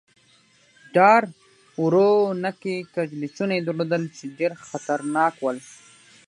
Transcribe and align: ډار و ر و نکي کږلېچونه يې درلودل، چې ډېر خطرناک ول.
ډار 0.95 1.21
و 1.81 1.85
ر 1.93 1.95
و 2.09 2.11
نکي 2.43 2.75
کږلېچونه 2.93 3.51
يې 3.55 3.61
درلودل، 3.67 4.03
چې 4.15 4.23
ډېر 4.37 4.51
خطرناک 4.67 5.33
ول. 5.39 5.57